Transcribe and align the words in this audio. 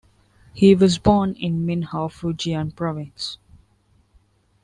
He 0.51 0.73
was 0.73 0.97
born 0.97 1.33
in 1.35 1.63
Minhou, 1.63 2.09
Fujian 2.09 2.75
province. 2.75 3.37